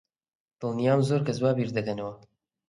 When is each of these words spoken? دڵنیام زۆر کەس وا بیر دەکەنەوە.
دڵنیام 0.59 0.99
زۆر 1.09 1.21
کەس 1.27 1.37
وا 1.41 1.51
بیر 1.57 1.69
دەکەنەوە. 1.77 2.13